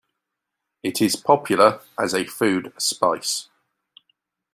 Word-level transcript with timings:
It 0.81 0.99
is 0.99 1.15
popular 1.15 1.79
as 1.95 2.15
a 2.15 2.25
food 2.25 2.73
spice. 2.79 3.49